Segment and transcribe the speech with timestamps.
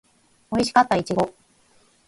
[0.49, 1.31] おいしかったいちご